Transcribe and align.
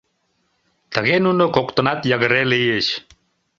Тыге 0.93 1.15
нуно 1.25 1.43
коктынат 1.55 1.99
йыгыре 2.09 2.43
лийыч. 2.51 2.87